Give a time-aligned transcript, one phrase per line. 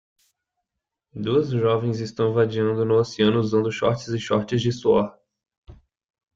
[1.13, 5.15] Duas jovens estão vadeando no oceano usando shorts e shorts de suor.